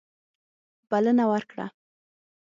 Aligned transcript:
بلنه 0.89 1.23
ورکړه. 1.31 1.65